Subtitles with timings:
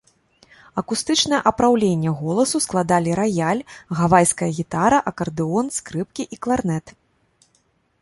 [0.81, 3.63] Акустычнае апраўленне голасу складалі раяль,
[4.03, 6.99] гавайская гітара, акардэон, скрыпкі і кларнет.